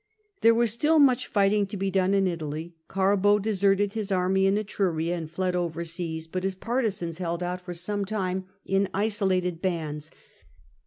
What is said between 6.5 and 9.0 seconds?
partisans held out for some time in